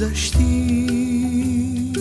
گذشتی. 0.00 1.92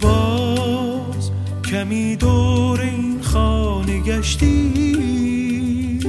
باز 0.00 1.30
کمی 1.70 2.16
دور 2.16 2.80
این 2.80 3.22
خانه 3.22 4.00
گشتی. 4.00 6.00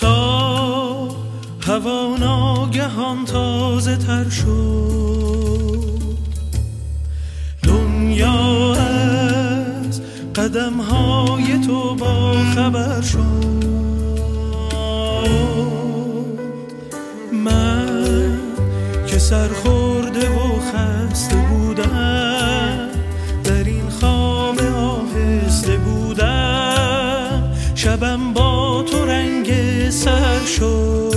تا 0.00 1.08
هوا 1.60 2.16
ناگهان 2.20 3.24
تازه 3.24 3.96
تر 3.96 4.28
شد. 4.28 5.98
دنیا 7.62 8.74
از 8.74 10.00
قدم 10.34 10.80
های 10.80 11.58
تو 11.58 11.94
با 11.94 12.32
خبر 12.54 13.00
شد. 13.00 13.77
سرخورده 19.28 20.30
و 20.30 20.58
خسته 20.58 21.36
بودم. 21.36 22.88
در 23.44 23.64
این 23.64 23.88
خواب 23.88 24.60
آهسته 24.60 25.76
بودم. 25.76 27.52
شبم 27.74 28.32
با 28.32 28.84
تو 28.90 29.04
رنگ 29.04 29.50
سر 29.90 30.44
شد. 30.44 31.07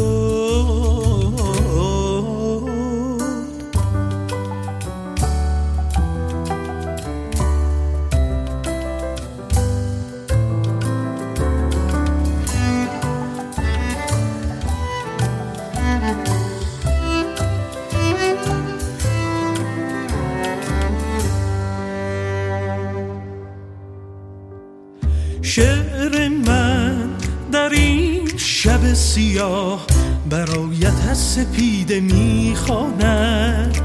شعر 25.56 26.28
من 26.28 27.10
در 27.52 27.70
این 27.70 28.38
شب 28.38 28.94
سیاه 28.94 29.86
برایت 30.30 31.08
از 31.10 31.18
سپیده 31.18 32.00
می‌خواند. 32.00 33.78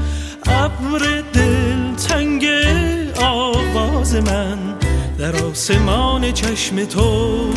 ابر 0.45 1.23
دل 1.33 1.95
تنگ 2.07 2.45
آواز 3.21 4.15
من 4.15 4.57
در 5.17 5.35
آسمان 5.35 6.31
چشم 6.31 6.85
تو 6.85 7.53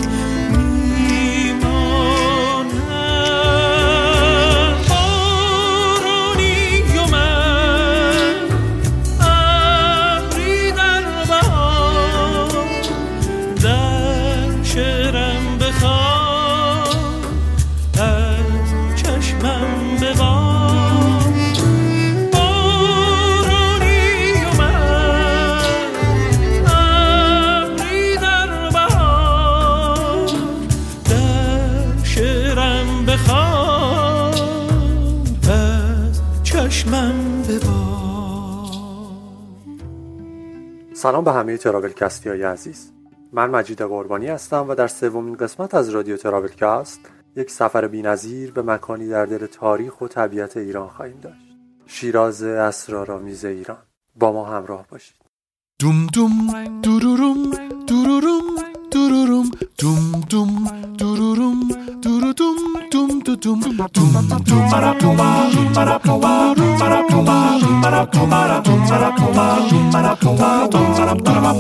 سلام 40.93 41.25
به 41.25 41.32
همه 41.32 41.56
ترابل 41.56 41.88
کستی 41.93 42.28
های 42.28 42.43
عزیز. 42.43 42.93
من 43.32 43.50
مجید 43.50 43.82
قربانی 43.82 44.26
هستم 44.26 44.69
و 44.69 44.75
در 44.75 44.87
سومین 44.87 45.37
قسمت 45.37 45.75
از 45.75 45.91
رادیو 45.91 46.16
ترابل 46.16 46.48
کست 46.48 47.00
یک 47.37 47.50
سفر 47.50 47.88
بینظیر 47.88 48.53
به 48.53 48.62
مکانی 48.62 49.09
در 49.09 49.26
دل 49.26 49.47
تاریخ 49.47 50.00
و 50.00 50.09
طبیعت 50.09 50.56
ایران 50.56 50.88
خواهیم 50.88 51.21
داشت. 51.22 51.56
شیراز 51.87 52.43
اسرارآمیز 52.43 53.44
ایران. 53.44 53.82
با 54.16 54.32
ما 54.32 54.44
همراه 54.44 54.87
باشید. 54.88 55.16
دوم 55.81 56.06
دوم 56.82 57.50
دوروروم 58.93 59.51
دوروروم 59.78 60.25
دوروروم 60.28 60.28
دوم 60.31 60.31
دوم 60.31 60.65
دوروروم 60.99 61.69
دورودوم 62.03 62.56
دوم 62.93 63.19
دو 63.19 63.37
دوم 63.37 63.61
دوم 63.93 64.28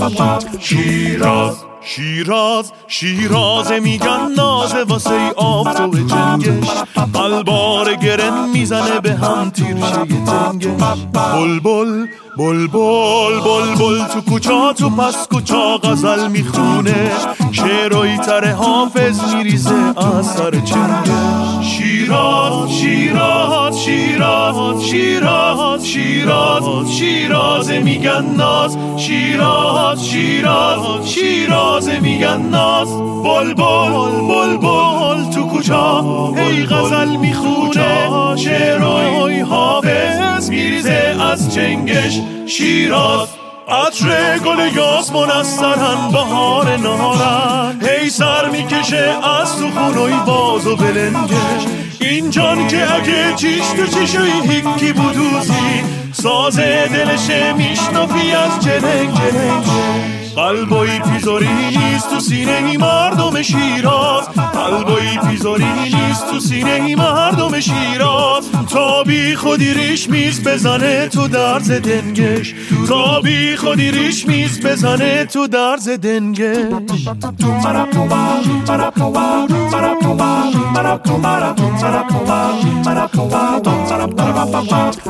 دوم 0.08 0.60
شیراز 0.60 1.69
شیراز 1.82 2.72
شیراز 2.88 3.72
میگن 3.72 4.32
نازه 4.36 4.82
واسه 4.82 5.10
ای 5.10 5.30
آفتاب 5.36 5.96
جنگش. 5.96 6.68
قلبار 7.14 7.94
گرن 7.94 8.48
می‌زنه 8.52 9.00
به 9.00 9.14
هم 9.14 9.50
تیرشه 9.50 10.06
تنگش. 10.26 11.00
بلبل 11.12 12.06
بلبل 12.38 13.40
بلبل 13.40 14.04
تو 14.04 14.20
کوچا 14.20 14.72
تو 14.72 14.90
پس 14.90 15.28
کوچا 15.28 15.78
غزل 15.78 16.28
می‌خونه. 16.28 17.10
شعرهای 17.52 18.16
تر 18.16 18.52
حافظ 18.52 19.34
میریزه 19.34 19.74
از 19.96 20.26
سر 20.26 20.50
چنگش. 20.50 21.66
شیراز 21.76 22.70
شیراز 22.70 23.80
شیراز 23.84 24.84
شیراز 24.84 25.86
شیراز 25.86 26.92
شیراز 26.98 27.70
میگن 27.70 28.24
ناز. 28.36 28.76
شیراز 28.96 30.08
شیراز 30.08 31.08
شیراز 31.12 31.69
میگن 32.02 32.42
ناز. 32.42 32.88
بلبل 33.24 34.10
بلبل 34.28 35.30
تو 35.34 35.46
کوچا. 35.46 36.02
هی 36.36 36.66
غزل 36.66 37.16
می‌خونه 37.16 38.36
شعرهای 38.36 39.40
حافظ. 39.40 40.50
میریزه 40.50 41.16
از 41.20 41.54
چنگش 41.54 42.20
شیراز. 42.46 43.28
عطر 43.68 44.38
گل 44.38 44.76
یاسمون 44.76 45.30
از 45.30 45.46
سرن 45.46 46.10
بهار 46.12 46.76
نارن 46.76 47.80
هی 47.82 48.10
سر 48.10 48.48
می‌کشه 48.48 49.14
از 49.40 49.56
تو 49.58 49.70
خونوی 49.70 50.14
باز 50.26 50.66
و 50.66 50.76
بلنگش. 50.76 51.66
این 52.00 52.30
جان 52.30 52.68
که 52.68 52.94
اگه 52.94 53.34
چیش 53.36 53.68
تو 53.76 53.86
چیشوی 53.86 54.32
هیکی 54.48 54.92
بودوزی 54.92 55.84
ساز 56.12 56.56
دلشه 56.58 57.52
میشنفی 57.52 58.32
از 58.32 58.64
جنگ 58.64 59.14
جنگ 59.14 60.19
قلبایی 60.36 60.98
پیزاری 60.98 61.48
نیست 61.48 62.10
تو 62.10 62.20
سینه 62.20 62.62
ای 62.66 62.76
مردم 62.76 63.42
شیراز 63.42 64.28
قلبایی 64.28 65.18
پیزاری 65.28 65.66
نیست 65.82 66.30
تو 66.30 66.40
سینه 66.40 66.70
ای 66.70 66.94
مردم 66.94 67.60
شیراز 67.60 68.50
تا 68.70 69.02
بی 69.02 69.36
خودی 69.36 69.74
ریش 69.74 70.08
میز 70.08 70.48
بزنه 70.48 71.08
تو 71.08 71.28
درز 71.28 71.70
دنگش 71.70 72.54
تا 72.88 73.20
بی 73.20 73.56
خودی 73.56 73.90
ریش 73.90 74.26
میز 74.26 74.66
بزنه 74.66 75.24
تو 75.24 75.46
درز 75.46 75.88
دنگش 75.88 77.06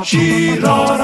شیراز 0.03 1.01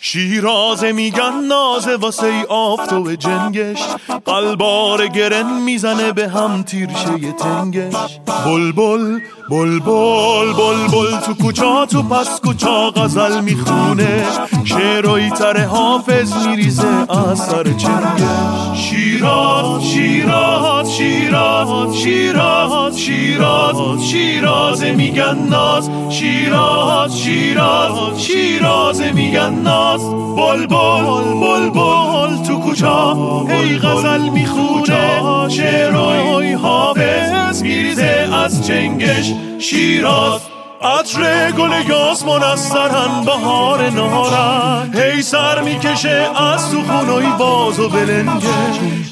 شیرازه 0.00 0.92
میگن 0.92 1.32
نازه 1.48 1.96
واسه 1.96 2.26
ای 2.26 2.42
آفتاب 2.48 3.14
جنگش. 3.14 3.82
قلبار 4.24 5.06
گرن 5.06 5.62
می‌زنه 5.62 6.12
به 6.12 6.28
هم 6.28 6.62
تیرشه 6.62 7.32
تنگش. 7.32 8.20
بلبل 8.44 9.18
بلبل 9.50 10.52
بلبل 10.52 11.20
تو 11.26 11.34
کوچا 11.34 11.86
تو 11.86 12.02
پس 12.02 12.40
کوچا 12.40 12.90
غزل 12.90 13.40
می‌خونه. 13.40 14.24
شعرهای 14.64 15.30
تر 15.30 15.64
حافظ 15.64 16.46
میریزه 16.46 16.88
از 17.08 17.38
سر 17.38 17.64
چنگش 17.64 18.78
شیراز 18.90 19.84
شیراز 19.84 20.96
شیراز 20.96 21.96
شیراز 21.96 22.98
شیراز 22.98 24.04
شیرازه 24.10 24.92
میگن 24.92 25.38
ناز. 25.50 25.90
شیراز 26.10 27.20
شیراز 27.20 28.22
شیرازه 28.22 29.12
میگن 29.12 29.54
ناز. 29.54 30.00
بلبل 30.36 31.40
بلبل 31.40 32.42
تو 32.46 32.60
کوچا 32.60 33.14
هی 33.48 33.78
غزل 33.78 34.28
می‌خونه. 34.28 35.20
شعرهای 35.48 36.52
حافظ 36.52 37.62
میریزه 37.62 38.28
از 38.32 38.66
چنگش. 38.66 39.32
شیراز 39.58 40.40
عطر 40.82 41.50
گل 41.50 41.72
یاس 41.88 42.24
منسترن 42.24 43.24
بهار 43.26 43.90
نهارن 43.90 44.94
هی 44.94 45.22
سر 45.22 45.62
می‌کشه 45.62 46.28
از 46.42 46.70
تو 46.70 46.82
خونوی 46.82 47.26
باز 47.38 47.80
و 47.80 47.88
بلنگه 47.88 48.48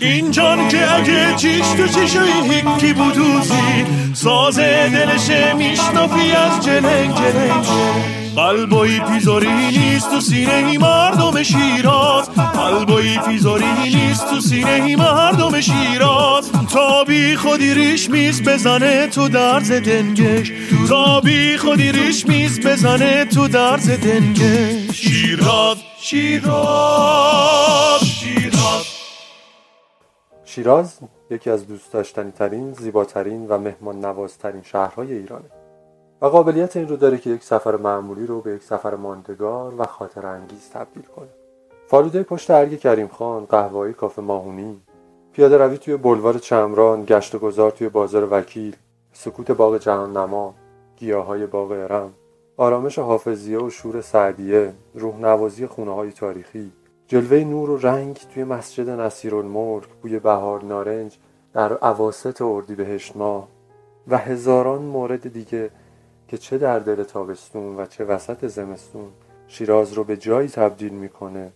این 0.01 0.31
جان 0.31 0.69
که 0.69 0.95
اگه 0.95 1.35
چیش 1.37 1.67
تو 1.77 1.87
چیشوی 1.87 2.33
هیکی 2.51 2.93
بودوزی. 2.93 3.85
سازه 4.15 4.89
دلشه 4.89 5.53
میشنافی 5.53 6.33
از 6.33 6.65
جلنگ 6.65 7.15
جلنگ 7.15 7.67
قلبایی 8.38 9.00
پیزاری 9.00 9.52
نیست 9.52 10.11
تو 10.11 10.20
سینه 10.20 10.55
ای 10.55 10.79
مردم 10.79 11.43
شیراز. 11.43 12.31
قلبایی 12.31 13.19
پیزاری 13.19 13.73
نیست 13.82 14.31
تو 14.31 14.40
سینه 14.40 14.70
ای 14.70 14.96
مردم 14.96 15.61
شیراز. 15.61 16.52
تا 16.73 17.05
بی 17.05 17.37
خودی 17.37 17.75
ریش 17.75 18.11
میز 18.11 18.43
بزنه 18.43 19.06
تو 19.06 19.29
درز 19.29 19.73
دنگش. 19.73 20.52
تا 20.88 21.20
بی 21.20 21.56
خودی 21.56 21.93
ریش 21.93 22.26
میز 22.26 22.67
بزنه 22.67 23.25
تو 23.25 23.49
درز 23.49 23.90
دنگش. 23.90 24.90
شیراز. 24.90 25.76
شیراز. 26.00 28.05
شیراز. 28.05 28.87
شیراز 30.44 30.99
یکی 31.31 31.50
از 31.50 31.69
دوست 31.69 31.93
داشتنی 31.93 32.31
ترین، 32.31 32.73
زیباترین 32.73 33.46
و 33.46 33.58
مهمان 33.58 34.05
نوازترین 34.05 34.62
شهرهای 34.62 35.12
ایرانه. 35.12 35.58
و 36.23 36.26
قابلیت 36.26 36.76
این 36.76 36.88
رو 36.88 36.97
داره 36.97 37.19
که 37.19 37.31
یک 37.31 37.43
سفر 37.43 37.76
معمولی 37.76 38.26
رو 38.26 38.41
به 38.41 38.55
یک 38.55 38.62
سفر 38.62 38.94
ماندگار 38.94 39.75
و 39.79 39.85
خاطر 39.85 40.26
انگیز 40.26 40.70
تبدیل 40.70 41.03
کنه. 41.03 41.29
فالوده 41.87 42.23
پشت 42.23 42.50
ارگ 42.50 42.79
کریم 42.79 43.09
خان، 43.09 43.44
قهوه‌ای 43.44 43.93
کافه 43.93 44.23
ماهونی، 44.23 44.81
پیاده 45.32 45.59
روی 45.59 45.79
توی 45.79 45.97
بلوار 45.97 46.38
چمران، 46.38 47.05
گشت 47.05 47.35
و 47.35 47.38
گذار 47.38 47.70
توی 47.70 47.88
بازار 47.88 48.29
وکیل، 48.31 48.76
سکوت 49.12 49.50
باغ 49.50 49.79
جهان 49.79 50.17
نما، 50.17 50.55
گیاهای 50.97 51.47
باغ 51.47 51.70
ارم، 51.70 52.12
آرامش 52.56 52.99
حافظیه 52.99 53.59
و 53.59 53.71
شور 53.71 54.00
سعدیه، 54.00 54.73
روح 54.94 55.17
نوازی 55.21 55.67
خونه 55.67 55.94
های 55.94 56.12
تاریخی، 56.12 56.73
جلوه 57.06 57.44
نور 57.44 57.71
و 57.71 57.76
رنگ 57.76 58.21
توی 58.35 58.44
مسجد 58.44 58.91
نصیرالملک، 58.91 59.87
بوی 60.03 60.19
بهار 60.19 60.64
نارنج 60.64 61.19
در 61.53 61.73
عواست 61.73 62.43
اردیبهشت 62.43 63.17
ماه 63.17 63.49
و 64.09 64.19
هزاران 64.19 64.82
مورد 64.82 65.32
دیگه 65.32 65.71
که 66.29 66.39
چه 66.39 66.59
در 66.59 66.79
دل 66.79 67.03
تابستون 67.03 67.77
و 67.77 67.87
چه 67.87 68.05
وسط 68.05 68.47
زمستون 68.47 69.09
شیراز 69.49 69.93
رو 69.93 70.05
به 70.05 70.17
جایی 70.17 70.49
تبدیل 70.49 70.93
می‌کنه 70.93 71.53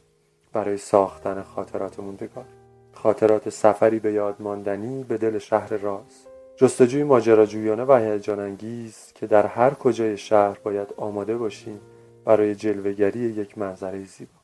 برای 0.52 0.76
ساختن 0.76 1.42
خاطرات 1.42 2.00
موندگار. 2.00 2.44
خاطرات 2.92 3.50
سفری 3.50 3.98
به 3.98 4.12
یاد 4.12 4.36
ماندنی 4.38 5.04
به 5.04 5.18
دل 5.18 5.38
شهر 5.38 5.76
راز. 5.76 6.26
جستجوی 6.56 7.04
ماجراجویانه 7.04 7.84
و 7.84 7.92
هیجان 7.92 8.40
انگیز 8.40 9.12
که 9.14 9.26
در 9.26 9.46
هر 9.46 9.74
کجای 9.74 10.16
شهر 10.16 10.58
باید 10.64 10.94
آماده 10.96 11.36
باشیم 11.36 11.80
برای 12.24 12.54
جلوگری 12.54 13.20
یک 13.20 13.58
منظره 13.58 14.04
زیبا. 14.04 14.42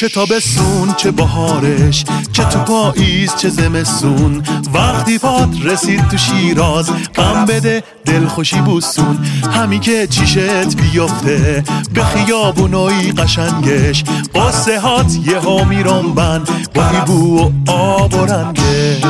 چه 0.04 0.10
تابستون 0.10 0.94
چه 0.98 1.12
بهارش 1.12 2.06
چه 2.34 2.44
تو 2.44 2.60
پاییز 2.60 3.36
چه 3.36 3.50
زمستون. 3.50 4.44
وقتی 4.74 5.18
پات 5.18 5.50
رسید 5.64 6.08
تو 6.08 6.18
شیراز 6.18 6.90
غم 7.16 7.46
بده 7.46 7.84
دلخوشی 8.06 8.62
بوسون. 8.62 9.20
همی 9.52 9.80
که 9.80 10.08
چیشت 10.08 10.76
بیفته 10.76 11.64
به 11.94 12.04
خیابونای 12.04 13.12
قشنگش. 13.12 14.04
قصه 14.36 14.80
هات 14.80 15.18
یه 15.28 15.40
ها 15.40 15.64
میرنبن 15.64 16.44
با 16.76 17.04
بو 17.06 17.40
و 17.40 17.52
آب 17.72 18.14
و 18.14 18.26
رنگش. 18.26 19.04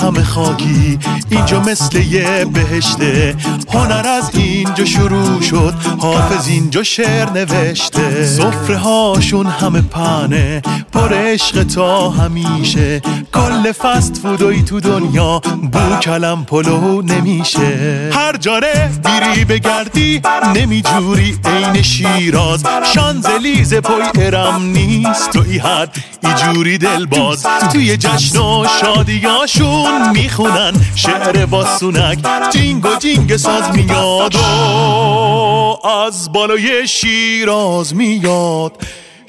همه 0.00 0.22
خاکی. 0.22 0.98
اینجا 1.30 1.60
مثل 1.60 1.96
یه 1.96 2.44
بهشته. 2.44 3.36
هنر 3.68 4.06
از 4.06 4.30
اینجا 4.34 4.84
شروع 4.84 5.40
شد. 5.42 5.74
حافظ 5.98 6.48
اینجا 6.48 6.82
شعر 6.82 7.30
نوشته. 7.30 8.26
صفره 8.26 8.76
هاشون 8.76 9.46
همه 9.46 9.80
پنه. 9.80 10.62
پر 10.92 11.14
عشق 11.14 11.62
تا 11.62 12.10
همیشه. 12.10 13.02
کل 13.40 13.72
فست 13.72 14.16
فودوی 14.22 14.62
تو 14.62 14.80
دنیا 14.80 15.38
بو 15.72 15.96
کلم 16.02 16.44
پلو 16.44 17.02
نمیشه. 17.02 18.10
هر 18.14 18.36
جاره 18.36 18.90
بیری 19.04 19.44
بگردی 19.44 20.22
نمیجوری 20.54 21.38
عین 21.44 21.82
شیراز. 21.82 22.64
شانزلیز 22.94 23.74
پای 23.74 24.02
ارم 24.18 24.62
نیست 24.62 25.30
تو 25.30 25.42
ای 25.48 25.58
حد 25.58 25.96
ایجوری 26.22 26.78
دل 26.78 27.06
باز 27.06 27.46
توی 27.72 27.96
جشن 27.96 28.38
و 28.38 28.66
شادیاشون 28.80 30.10
می‌خونن 30.10 30.72
شعر 30.94 31.46
باسونک 31.46 32.18
جینگ 32.52 32.86
و 32.86 32.96
جینگ 32.98 33.36
ساز 33.36 33.76
میاد 33.76 34.34
و 34.34 35.86
از 35.86 36.32
بالای 36.32 36.88
شیراز 36.88 37.94
میاد. 37.94 38.72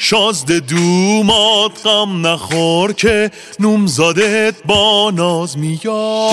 شازده 0.03 0.59
دومات 0.59 1.71
غم 1.85 2.27
نخور 2.27 2.93
که 2.93 3.31
نومزادت 3.59 4.55
با 4.65 5.11
ناز 5.15 5.57
میاد. 5.57 6.31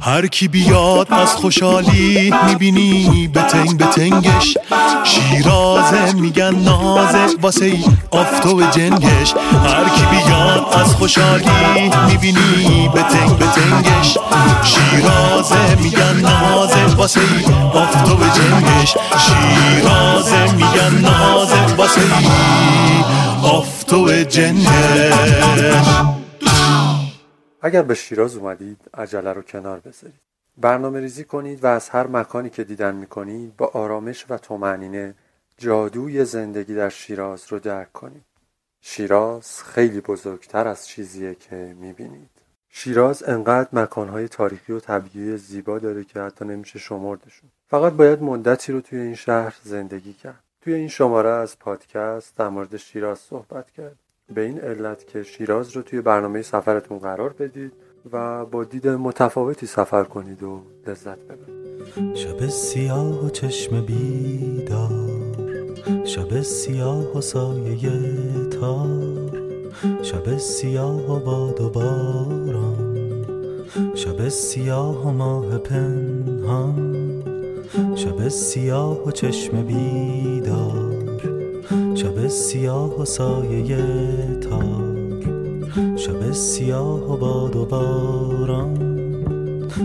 هر 0.00 0.26
کی 0.26 0.48
بیاد 0.48 1.06
از 1.10 1.34
خوشحالی 1.34 2.32
می‌بینی 2.46 3.30
به 3.34 3.42
تنگ 3.42 3.76
به 3.76 3.84
تنگش 3.84 4.56
شیرازه 5.04 6.12
میگن 6.12 6.54
نازه 6.54 7.36
واسه 7.42 7.78
آفتو 8.10 8.70
جنگش. 8.70 9.34
هر 9.64 9.88
کی 9.88 10.04
بیاد 10.10 10.66
از 10.72 10.94
خوشحالی 10.94 11.90
می‌بینی 12.06 12.90
به 12.94 13.02
تنگ 13.02 13.38
به 13.38 13.46
تنگش 13.46 14.18
شیرازه 14.64 15.74
میگن 15.82 16.16
نازه 16.20 16.84
واسه 16.96 17.20
ای 17.20 17.54
آفتو 17.74 18.16
جنگش 18.72 18.96
شیرازه 19.18 20.54
میگن 20.54 21.00
نازه. 21.00 21.76
واسه 21.76 22.00
آفتو 23.44 24.24
جنگش. 24.24 25.12
اگر 27.62 27.82
به 27.82 27.94
شیراز 27.94 28.36
اومدید 28.36 28.78
عجله 28.94 29.32
رو 29.32 29.42
کنار 29.42 29.80
بذارید. 29.80 30.20
برنامه 30.58 31.00
ریزی 31.00 31.24
کنید 31.24 31.64
و 31.64 31.66
از 31.66 31.88
هر 31.88 32.06
مکانی 32.06 32.50
که 32.50 32.64
دیدن 32.64 32.94
می‌کنید 32.94 33.56
با 33.56 33.70
آرامش 33.74 34.26
و 34.28 34.38
تومنینه 34.38 35.14
جادوی 35.58 36.24
زندگی 36.24 36.74
در 36.74 36.88
شیراز 36.88 37.44
رو 37.48 37.58
درک 37.58 37.92
کنید. 37.92 38.24
شیراز 38.80 39.62
خیلی 39.62 40.00
بزرگتر 40.00 40.68
از 40.68 40.88
چیزیه 40.88 41.34
که 41.34 41.76
می‌بینید. 41.80 42.30
شیراز 42.68 43.22
انقدر 43.22 43.68
مکانهای 43.72 44.28
تاریخی 44.28 44.72
و 44.72 44.80
طبیعی 44.80 45.36
زیبا 45.36 45.78
داره 45.78 46.04
که 46.04 46.20
حتی 46.20 46.44
نمیشه 46.44 46.78
شمردشون. 46.78 47.50
فقط 47.72 47.92
باید 47.92 48.22
مدتی 48.22 48.72
رو 48.72 48.80
توی 48.80 48.98
این 48.98 49.14
شهر 49.14 49.54
زندگی 49.62 50.12
کرد. 50.12 50.42
توی 50.60 50.74
این 50.74 50.88
شماره 50.88 51.28
از 51.28 51.58
پادکست 51.58 52.36
در 52.36 52.48
مورد 52.48 52.76
شیراز 52.76 53.18
صحبت 53.18 53.70
کرد. 53.70 53.96
به 54.34 54.40
این 54.40 54.60
علت 54.60 55.06
که 55.06 55.22
شیراز 55.22 55.76
رو 55.76 55.82
توی 55.82 56.00
برنامه 56.00 56.42
سفرتون 56.42 56.98
قرار 56.98 57.32
بدید 57.32 57.72
و 58.12 58.44
با 58.44 58.64
دید 58.64 58.88
متفاوتی 58.88 59.66
سفر 59.66 60.04
کنید 60.04 60.42
و 60.42 60.62
لذت 60.86 61.18
ببرید. 61.18 62.16
شب 62.16 62.48
سیاه 62.48 63.26
و 63.26 63.30
چشم 63.30 63.86
بیدار 63.86 64.92
شب 66.04 66.40
سیاه 66.40 67.18
و 67.18 67.20
سایه 67.20 67.90
تار 68.50 69.30
شب 70.02 70.38
سیاه 70.38 71.12
و 71.12 71.20
باد 71.20 71.60
و 71.60 71.70
باران 71.70 72.92
شب 73.94 74.28
سیاه 74.28 75.06
و 75.06 75.10
ماه 75.10 75.58
پنهان. 75.58 77.01
شب 77.94 78.28
سیاه 78.28 79.04
و 79.06 79.10
چشم 79.10 79.62
بیدار. 79.62 80.92
شب 81.94 82.26
سیاه 82.26 83.00
و 83.00 83.04
سایه 83.04 83.76
تار. 84.40 84.96
شب 85.96 86.32
سیاه 86.32 87.12
و 87.12 87.16
باد 87.16 87.56
و 87.56 87.64
باران. 87.64 88.78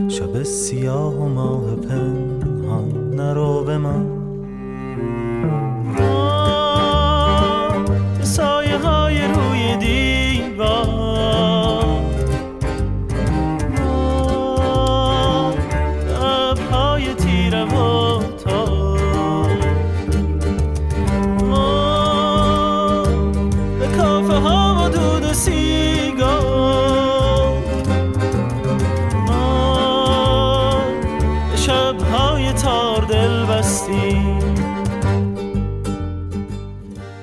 شب 0.08 0.44
سیاه 0.44 1.16
و 1.16 1.30
ماه 1.30 1.76
پنهان. 1.76 3.16
نرو 3.16 3.64
به 3.64 3.78
من 3.78 4.17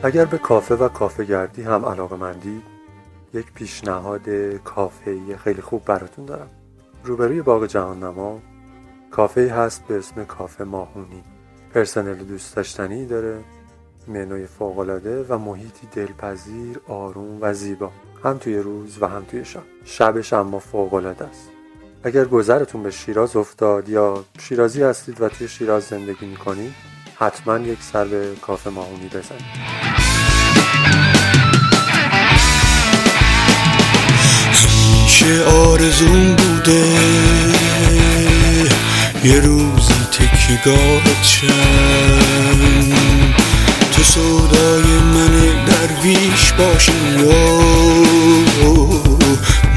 اگر 0.04 0.24
به 0.24 0.38
کافه 0.38 0.74
و 0.74 0.88
کافه 0.88 1.24
گردی 1.24 1.62
هم 1.62 1.84
علاقه 1.84 2.16
مندی 2.16 2.62
یک 3.34 3.52
پیشنهاد 3.52 4.28
کافه‌ای 4.64 5.36
خیلی 5.36 5.62
خوب 5.62 5.84
براتون 5.84 6.24
دارم. 6.24 6.50
روبروی 7.04 7.42
باغ 7.42 7.66
جهان 7.66 8.02
نما 8.02 8.40
کافه 9.10 9.54
هست 9.54 9.84
به 9.88 9.98
اسم 9.98 10.24
کافه 10.24 10.64
ماهونی. 10.64 11.24
پرسنل 11.74 12.14
دوست 12.14 12.56
داشتنی 12.56 13.06
داره 13.06 13.38
منوی 14.08 14.46
فوقالعاده 14.46 15.24
و 15.28 15.38
محیطی 15.38 15.86
دلپذیر 15.92 16.80
آروم 16.88 17.38
و 17.40 17.54
زیبا. 17.54 17.90
هم 18.24 18.38
توی 18.38 18.58
روز 18.58 19.02
و 19.02 19.06
هم 19.06 19.24
توی 19.24 19.44
شب. 19.44 19.62
شبش 19.84 20.32
اما 20.32 20.58
فوقالعاده 20.58 21.24
است. 21.24 21.50
اگر 22.02 22.24
گذرتون 22.24 22.82
به 22.82 22.90
شیراز 22.90 23.36
افتاد 23.36 23.88
یا 23.88 24.24
شیرازی 24.38 24.82
هستید 24.82 25.20
و 25.20 25.28
توی 25.28 25.48
شیراز 25.48 25.82
زندگی 25.82 26.26
می‌کنید 26.26 26.74
حتما 27.20 27.58
یک 27.58 27.78
سر 27.92 28.04
به 28.04 28.36
کافه 28.42 28.70
ماهونی 28.70 29.08
بزنید 29.08 29.44
همیشه 35.24 35.44
آرزون 35.44 36.36
بوده؟ 36.36 36.84
یه 39.24 39.40
روزی 39.40 39.94
تکیگاهت 40.12 41.22
شم 41.22 42.58
تو 43.92 44.02
سودای 44.02 44.82
من 44.82 45.64
درویش 45.66 46.52
باشی 46.58 46.92
یا 47.18 47.58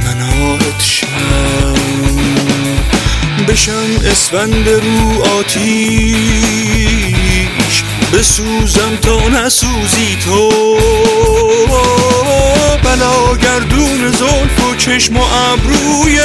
من 0.04 0.22
آتشم 0.56 1.76
بشم 3.48 3.90
اسفند 4.06 4.70
رو 4.70 5.24
آتیش 5.40 6.87
بسوزم 8.14 8.96
تا 9.02 9.30
نسوزی 9.30 10.18
تو. 10.26 10.50
بلا 12.84 13.36
گردون 13.36 14.12
زلف 14.12 14.64
و 14.64 14.76
چشم 14.76 15.18
و 15.18 15.22
ابروی 15.22 16.20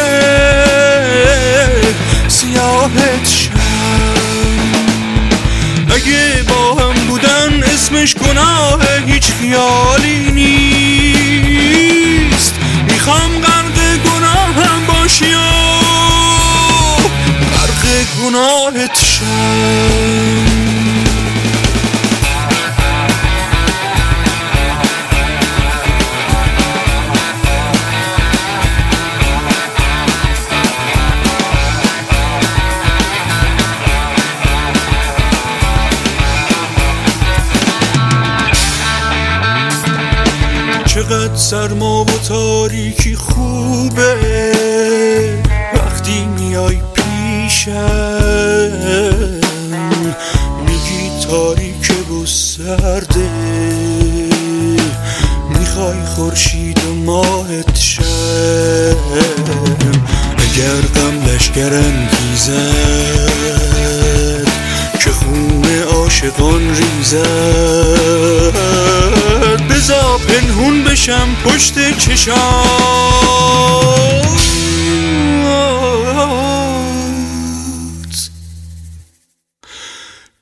سیاهت 2.28 3.28
شم. 3.28 3.52
اگه 5.94 6.42
با 6.48 6.74
هم 6.74 6.94
بودن 7.08 7.62
اسمش 7.62 8.14
گناه 8.14 8.80
هیچ 9.06 9.32
خیالی 9.40 10.30
نیست. 10.30 11.34
می‌خوام 12.88 13.40
غرق 13.40 13.96
گناهم 13.96 14.86
باشی 14.86 15.34
و 15.34 15.38
غرق 17.54 17.84
گناهت 18.22 18.98
شم. 19.04 20.41
چقدر 41.12 41.36
سرما 41.36 42.04
و 42.04 42.06
تاریکی 42.28 43.16
خوبه. 43.16 44.16
وقتی 45.74 46.24
میای 46.24 46.78
پیشم 46.94 47.72
میگی 50.66 51.10
تاریکه 51.30 51.94
و 51.94 52.26
سرده. 52.26 53.30
می‌خوای 55.58 56.06
خورشید 56.06 56.84
و 56.84 56.94
ماهت 56.94 57.78
شم. 57.78 58.96
اگر 60.38 60.80
غم 60.94 61.24
لشگر 61.26 61.74
انگیزد 61.74 62.52
که 65.04 65.10
خون 65.10 65.64
عاشقان 65.94 66.76
ریزد. 66.76 68.81
پنهون 70.32 70.84
بشم 70.84 71.36
پشت 71.44 71.98
چشات 71.98 72.52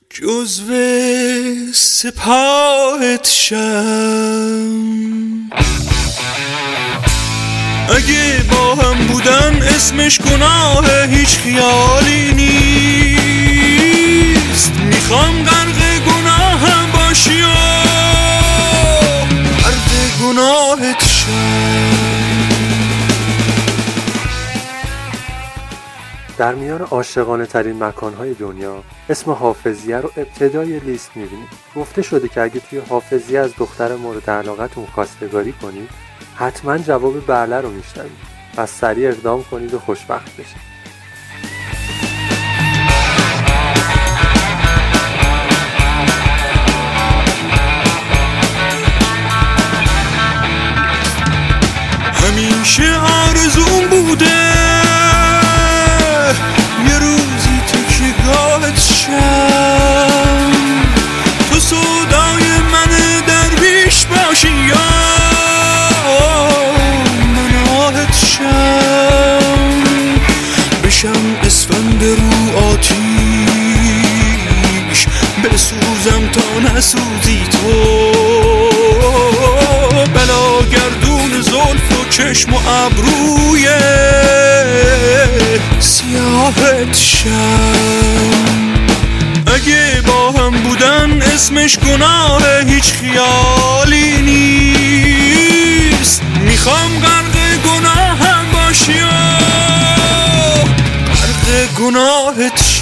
جزو 0.09 0.73
سپاهت 1.73 3.27
شم. 3.27 4.69
اگه 7.89 8.43
با 8.51 8.75
هم 8.75 9.07
بودن 9.07 9.61
اسمش 9.61 10.21
گناه 10.21 11.03
هیچ 11.03 11.29
خیالی 11.29 12.33
نیست. 12.33 13.30
در 26.37 26.55
میان 26.55 26.81
عاشقانه 26.81 27.45
ترین 27.45 27.83
مکانهای 27.83 28.33
دنیا 28.33 28.83
اسم 29.09 29.31
حافظیه 29.31 29.97
رو 29.97 30.11
ابتدای 30.17 30.79
لیست 30.79 31.11
می‌بینید. 31.15 31.49
گفته 31.75 32.01
شده 32.01 32.27
که 32.27 32.41
اگه 32.41 32.59
توی 32.59 32.79
حافظیه 32.79 33.39
از 33.39 33.51
دختر 33.57 33.95
مورد 33.95 34.29
علاقتون 34.29 34.85
خواستگاری 34.85 35.51
کنید 35.51 35.89
حتما 36.35 36.77
جواب 36.77 37.27
بله 37.27 37.61
رو 37.61 37.69
میشنوید. 37.69 38.11
پس 38.57 38.71
سریع 38.71 39.09
اقدام 39.09 39.43
کنید 39.43 39.73
و 39.73 39.79
خوشبخت 39.79 40.37
بشید. 40.37 40.70
همیشه 52.71 52.99
آرزون 52.99 53.87
بوده؟ 53.89 54.25
یه 56.87 56.99
روزی 56.99 57.61
تکیگاهت 57.67 58.79
شم. 58.79 60.51
تو 61.51 61.59
سودای 61.59 62.43
من 62.71 62.91
درویش 63.27 64.05
باشی 64.05 64.47
یا 64.47 64.87
من 67.35 67.53
آهت 67.77 68.15
شم؟ 68.15 69.81
بشم 70.83 71.37
اسفند 71.43 72.03
رو 72.03 72.59
آتیش 72.69 72.97
بسوزم 75.43 76.27
تا 76.31 76.59
نسوزی 76.59 77.43
تو. 77.51 78.30
چشم 82.11 82.53
و 82.53 82.57
ابروی 82.67 83.67
سیاهت 85.79 86.95
شم. 86.95 87.75
اگه 89.55 90.01
با 90.07 90.31
هم 90.31 90.51
بودن 90.51 91.21
اسمش 91.21 91.79
گناه 91.79 92.41
هیچ 92.67 92.93
خیالی 92.93 94.21
نیست. 94.21 96.21
می‌خوام 96.41 96.99
غرق 96.99 97.57
گناهم 97.65 98.45
باشی 98.53 99.01
و 99.01 99.07
غرق 101.15 101.67
گناهت 101.79 102.63
شم. 102.63 102.81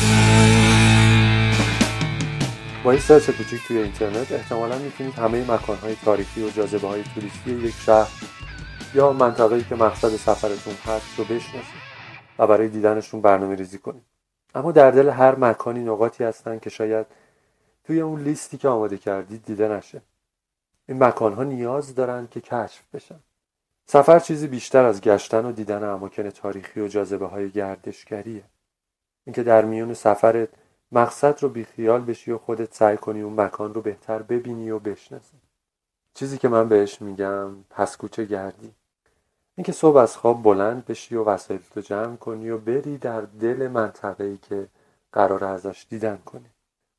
با 2.84 2.92
این 2.92 3.02
سرچ 3.08 3.30
کوچیک 3.30 3.60
توی 3.68 3.78
اینترنت 3.78 4.32
احتمالا 4.32 4.78
می‌تونید 4.78 5.20
همه 5.20 5.52
مکانهای 5.52 5.96
تاریخی 6.06 6.42
و 6.42 6.50
جاذبه 6.50 6.88
های 6.88 7.04
توریستی 7.16 7.68
یک 7.68 7.74
شهر 7.86 8.08
یا 8.94 9.14
منطقه‌ای 9.14 9.64
که 9.64 9.76
مقصد 9.76 10.10
سفرتون 10.10 10.74
هست 10.74 11.20
رو 11.20 11.24
بشناسید 11.24 11.82
و 12.40 12.48
برای 12.48 12.68
دیدنشون 12.68 13.22
برنامه 13.22 13.56
ریزی 13.56 13.78
کنید. 13.78 14.04
اما 14.56 14.72
در 14.72 14.92
دل 14.92 15.10
هر 15.10 15.36
مکانی 15.36 15.80
نقاطی 15.80 16.24
هستن 16.24 16.60
که 16.60 16.70
شاید 16.70 17.06
توی 17.84 18.02
اون 18.02 18.22
لیستی 18.22 18.58
که 18.58 18.68
آماده 18.68 18.98
کردید 18.98 19.46
دیده 19.46 19.68
نشه. 19.68 20.02
این 20.88 21.04
مکانها 21.04 21.44
نیاز 21.44 21.96
دارن 21.96 22.28
که 22.32 22.42
کشف 22.42 22.84
بشن. 22.94 23.20
سفر 23.86 24.20
چیزی 24.20 24.48
بیشتر 24.48 24.86
از 24.86 25.02
گشتن 25.02 25.46
و 25.46 25.52
دیدن 25.52 25.84
اماکن 25.84 26.30
تاریخی 26.30 26.82
و 26.82 26.88
جاذبه 26.88 27.28
های 27.28 27.50
گردشگریه. 27.50 28.44
اینکه 29.26 29.44
در 29.44 29.66
میون 29.66 29.94
سفرت 29.94 30.50
مقصد 30.92 31.44
رو 31.44 31.50
بیخیال 31.50 32.02
بشی 32.02 32.32
و 32.32 32.38
خودت 32.38 32.74
سعی 32.74 32.98
کنی 32.98 33.22
اون 33.22 33.42
مکان 33.42 33.74
رو 33.74 33.82
بهتر 33.82 34.22
ببینی 34.22 34.70
و 34.70 34.80
بشناسی. 34.80 35.38
چیزی 36.14 36.38
که 36.38 36.48
من 36.48 36.70
بهش 36.70 37.02
میگم 37.02 37.64
پس 37.70 37.98
کوچه 37.98 38.26
گردی. 38.26 38.74
اینکه 39.60 39.72
صبح 39.72 39.98
از 39.98 40.18
خواب 40.18 40.44
بلند 40.44 40.86
بشی 40.86 41.16
و 41.16 41.24
وسایلتو 41.24 41.82
جمع 41.82 42.16
کنی 42.16 42.50
و 42.50 42.58
بری 42.58 42.98
در 42.98 43.22
دل 43.22 43.68
منطقه‌ای 43.68 44.38
که 44.38 44.68
قرار 45.12 45.44
ازش 45.44 45.86
دیدن 45.90 46.18
کنی. 46.26 46.46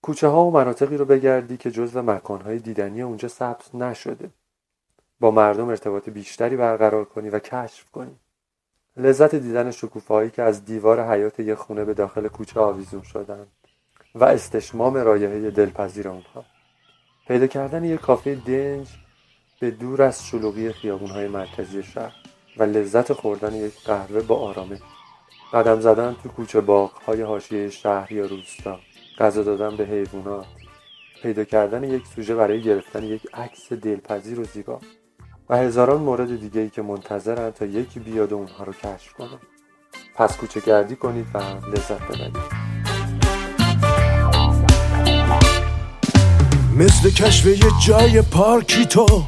کوچه 0.03 0.29
ها 0.29 0.45
و 0.45 0.51
مناطقی 0.51 0.97
رو 0.97 1.05
بگردی 1.05 1.57
که 1.57 1.71
جزو 1.71 2.03
مکانهای 2.03 2.59
دیدنی 2.59 3.03
اونجا 3.03 3.29
ثبت 3.29 3.75
نشده. 3.75 4.31
با 5.21 5.31
مردم 5.31 5.69
ارتباط 5.69 6.09
بیشتری 6.09 6.57
برقرار 6.57 7.05
کنی 7.05 7.31
و 7.31 7.39
کشف 7.39 7.91
کنی. 7.91 8.17
لذت 8.97 9.35
دیدن 9.35 9.71
شکوفهایی 9.71 10.31
که 10.31 10.43
از 10.43 10.65
دیوار 10.65 11.09
حیات 11.11 11.41
یک 11.41 11.55
خونه 11.55 11.85
به 11.85 11.95
داخل 11.95 12.29
کوچه 12.29 12.61
آویزون 12.61 13.03
شدن 13.03 13.47
و 14.15 14.25
استشمام 14.25 14.95
رایحه 14.95 15.51
دلپذیر 15.51 16.09
اونها. 16.09 16.45
پیدا 17.29 17.47
کردن 17.47 17.85
یک 17.85 18.01
کافه 18.01 18.35
دنج 18.35 18.89
به 19.61 19.71
دور 19.71 20.03
از 20.03 20.27
شلوغی 20.27 20.73
خیابونهای 20.73 21.29
مرکزی 21.29 21.83
شهر. 21.83 22.20
و 22.57 22.63
لذت 22.63 23.13
خوردن 23.13 23.55
یک 23.55 23.85
قهوه 23.85 24.21
با 24.21 24.37
آرامش 24.37 24.79
قدم 25.53 25.81
زدن 25.81 26.17
تو 26.23 26.29
کوچه 26.29 26.61
باغهای 26.61 27.23
حاشیه 27.23 27.71
شهر 27.71 28.13
یا 28.13 28.27
روستا. 28.27 28.81
غذا 29.19 29.43
دادن 29.43 29.77
به 29.77 29.85
حیوانات. 29.85 30.47
پیدا 31.23 31.45
کردن 31.45 31.85
یک 31.85 32.07
سوژه 32.07 32.35
برای 32.35 32.63
گرفتن 32.63 33.05
یک 33.05 33.23
عکس 33.35 33.73
دلپذیر 33.73 34.41
و 34.41 34.45
زیبا. 34.45 34.81
و 35.49 35.57
هزاران 35.57 36.01
مورد 36.01 36.41
دیگه 36.41 36.61
ای 36.61 36.71
که 36.71 36.83
منتظرن 36.83 37.51
تا 37.51 37.65
یکی 37.65 38.01
بیاد 38.01 38.33
و 38.33 38.37
اونها 38.37 38.65
رو 38.65 38.73
کشف 38.73 39.13
کنه 39.13 39.39
پس 40.15 40.37
کوچه 40.37 40.61
گردی 40.61 40.97
کنید 40.97 41.27
و 41.35 41.39
لذت 41.69 42.03
ببرید. 42.03 42.70
مثل 46.81 47.11
کشف 47.11 47.47
یه 47.47 47.71
جای 47.87 48.23
پارکی 48.23 48.87
تو 48.87 49.23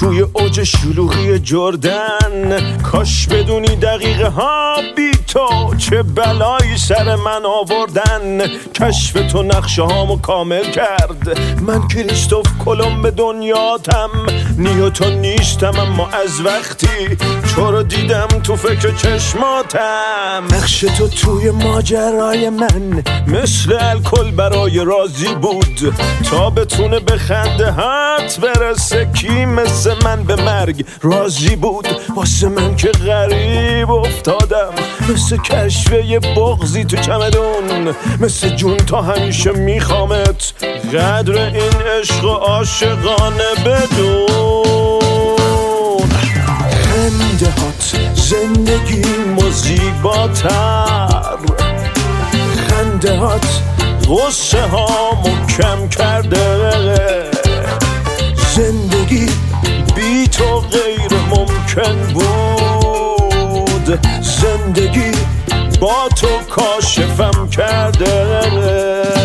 توی 0.00 0.20
اوج 0.20 0.62
شلوغی 0.62 1.38
جردن. 1.38 2.78
کاش 2.82 3.26
بدونی 3.26 3.76
دقیقه 3.76 4.28
ها 4.28 4.76
بی 4.96 5.10
تو 5.26 5.74
چه 5.78 6.02
بلایی 6.02 6.76
سر 6.78 7.16
من 7.16 7.42
آوردن. 7.44 8.46
کشف 8.74 9.32
تو 9.32 9.42
نقشه 9.42 9.82
هامو 9.82 10.16
کامل 10.16 10.70
کرد. 10.70 11.38
من 11.60 11.88
کریستوف 11.88 12.46
کلم 12.64 13.10
دنیاتم 13.10 14.10
نیوتون 14.58 15.12
نیستم 15.12 15.80
اما 15.80 16.08
از 16.08 16.40
وقتی 16.44 17.16
تو 17.54 17.70
رو 17.70 17.82
دیدم 17.82 18.28
تو 18.42 18.56
فکر 18.56 18.94
چشماتم. 18.94 20.44
نقش 20.52 20.80
تو 20.80 21.08
توی 21.08 21.50
ماجرای 21.50 22.50
من 22.50 23.02
مثل 23.26 23.78
الکل 23.80 24.30
برای 24.30 24.84
راضی 24.84 25.34
بود. 25.34 25.94
تا 26.30 26.50
به 26.98 27.16
خنده 27.16 27.70
هات 27.70 28.40
برسه. 28.40 29.08
کی 29.14 29.44
مثل 29.44 29.94
من 30.04 30.24
به 30.24 30.36
مرگ 30.36 30.84
راضی 31.02 31.56
بود؟ 31.56 31.88
واسه 32.16 32.48
من 32.48 32.76
که 32.76 32.88
غریب 32.88 33.90
افتادم. 33.90 34.72
مثل 35.08 35.36
کشفه 35.36 36.20
بغزی 36.36 36.84
تو 36.84 36.96
چمدون. 36.96 37.94
مثل 38.20 38.48
جون 38.48 38.76
تا 38.76 39.02
همیشه 39.02 39.52
میخوامت. 39.52 40.52
قدر 40.94 41.38
این 41.38 41.82
عشق 42.00 42.24
و 42.24 42.28
عاشقانه 42.28 43.54
بدون. 43.66 44.60
خنده 46.84 47.50
هات 47.50 47.96
زندگی 48.14 49.02
مزیباتر 49.36 51.10
خنده 52.68 53.18
هات 53.18 53.46
غصه 54.10 54.62
ها 54.62 55.22
کم 55.56 55.88
کرده. 55.88 57.30
زندگی 58.54 59.26
بی 59.96 60.28
تو 60.28 60.60
غیر 60.60 61.12
ممکن 61.30 62.12
بود. 62.14 64.06
زندگی 64.20 65.12
با 65.80 66.08
تو 66.16 66.28
کاشفم 66.50 67.48
کرده. 67.48 69.19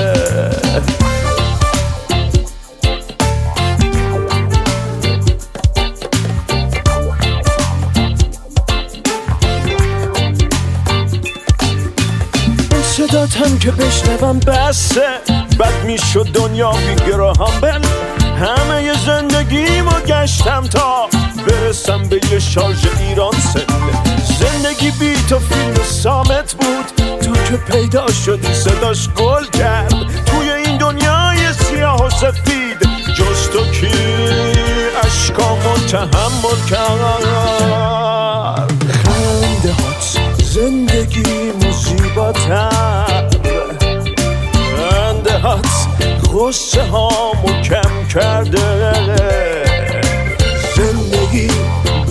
بسه 14.96 15.34
بد 15.60 15.84
می‌شد 15.86 16.28
دنیا 16.34 16.72
بیگراهم 16.72 17.60
بل 17.62 17.82
همه 18.40 18.94
زندگیمو 19.06 20.00
گشتم 20.08 20.68
تا 20.68 21.08
برسم 21.48 22.04
به 22.04 22.20
یه 22.32 22.40
شارژ 22.40 22.86
ایران 23.00 23.32
سن 23.32 23.66
زندگی 24.40 24.92
بی 24.92 25.16
تو 25.30 25.40
فیلم 25.40 25.84
سامت 25.84 26.54
بود 26.54 26.86
تو 27.22 27.34
که 27.34 27.58
پیدا 27.58 28.08
شدی 28.12 28.54
صداش 28.54 29.10
گل 29.10 29.46
کرد. 29.46 29.94
توی 30.26 30.52
این 30.52 30.78
دنیای 30.78 31.54
سیاه 31.54 32.06
و 32.06 32.10
سفید 32.10 32.90
جز 33.18 33.50
تو 33.50 33.72
کی؟ 33.72 33.92
اشکامو 35.04 35.78
تحمل 35.92 36.70
کرد. 36.70 38.25
غصه 46.36 46.82
هامو 46.82 47.62
کم 47.64 48.08
کرده. 48.14 48.94
زندگی 50.76 51.48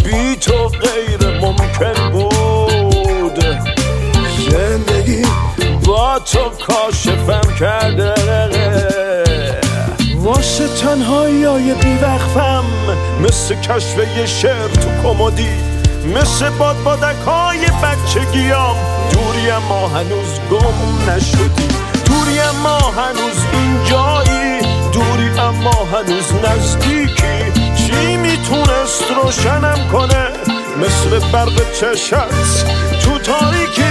بی 0.04 0.36
تو 0.36 0.68
غیر 0.68 1.40
ممکن 1.40 2.10
بود. 2.12 3.44
زندگی 4.50 5.22
با 5.86 6.18
تو 6.18 6.38
کاشفم 6.66 7.54
کرده. 7.60 8.14
واسه 10.16 10.68
تنهایی 10.68 11.44
های 11.44 11.74
بیوقفم 11.74 12.64
مثل 13.20 13.54
کشف 13.54 13.98
یه 14.18 14.26
شعر 14.26 14.68
تو 14.68 14.88
کمدی 15.02 15.48
مثل 16.14 16.50
باد 16.50 16.76
بادک 16.84 17.16
های 17.26 17.58
بچگیام. 17.58 18.76
دوری 19.12 19.52
ما 19.68 19.88
هنوز 19.88 20.40
گم 20.50 21.10
نشدی. 21.10 21.93
هنوز 22.96 23.44
اینجایی 23.52 24.60
دوری 24.92 25.28
اما 25.38 25.88
هنوز 25.92 26.32
نزدیکی 26.44 27.52
چی 27.76 28.16
می‌تونست 28.16 29.04
روشنم 29.16 29.88
کنه؟ 29.92 30.26
مثل 30.80 31.30
برق 31.32 31.72
چشت 31.72 32.14
تو 33.02 33.18
تاریکی. 33.18 33.82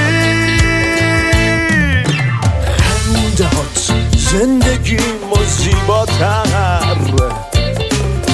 خندهات 2.78 3.94
زندگی 4.18 4.98
مزیباتر 5.32 6.44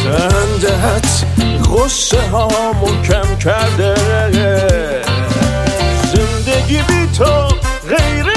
خندهات 0.03 1.25
غصه 1.65 2.21
ها 2.21 2.47
کم 3.03 3.35
کرده. 3.35 3.95
زندگی 6.13 6.77
بی 6.77 7.07
تو 7.17 7.47
غیر 7.89 8.28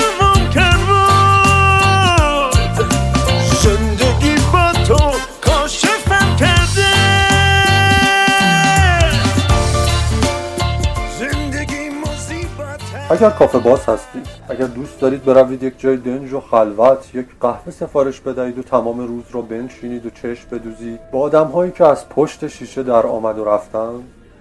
اگر 13.12 13.31
کافه 13.31 13.59
باز 13.59 13.88
هستید 13.88 14.27
اگر 14.48 14.66
دوست 14.66 15.01
دارید 15.01 15.25
بروید 15.25 15.62
یک 15.62 15.81
جای 15.81 15.96
دنج 15.96 16.33
و 16.33 16.40
خلوت 16.40 17.14
یک 17.14 17.27
قهوه 17.40 17.70
سفارش 17.70 18.20
بدهید 18.20 18.59
و 18.59 18.62
تمام 18.62 18.98
روز 18.98 19.25
را 19.33 19.40
بنشینید 19.40 20.07
و 20.07 20.11
چشم 20.11 20.48
بدوزید. 20.53 21.01
با 21.11 21.20
آدم 21.20 21.46
هایی 21.46 21.70
که 21.70 21.87
از 21.87 22.09
پشت 22.09 22.48
شیشه 22.48 22.83
در 22.83 23.07
آمد 23.07 23.38
و 23.38 23.44
رفتن 23.44 23.92